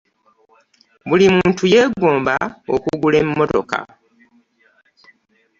[1.07, 2.35] Buli muntu yegomba
[2.75, 3.79] okugula emmotoka.